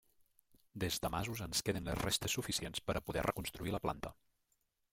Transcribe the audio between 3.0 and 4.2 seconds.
a poder reconstruir la planta.